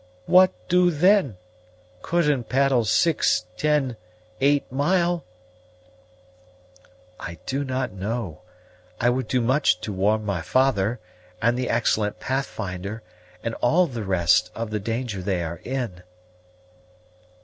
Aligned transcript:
"What 0.25 0.51
do 0.67 0.89
then? 0.89 1.37
couldn't 2.01 2.49
paddle 2.49 2.85
six 2.85 3.45
ten 3.55 3.97
eight 4.39 4.63
mile!" 4.71 5.23
"I 7.19 7.37
do 7.45 7.63
not 7.63 7.93
know; 7.93 8.41
I 8.99 9.11
would 9.11 9.27
do 9.27 9.41
much 9.41 9.79
to 9.81 9.93
warn 9.93 10.25
my 10.25 10.41
father, 10.41 10.99
and 11.39 11.55
the 11.55 11.69
excellent 11.69 12.19
Pathfinder, 12.19 13.03
and 13.43 13.53
all 13.61 13.85
the 13.85 14.01
rest, 14.03 14.49
of 14.55 14.71
the 14.71 14.79
danger 14.79 15.21
they 15.21 15.43
are 15.43 15.57
in." 15.63 16.01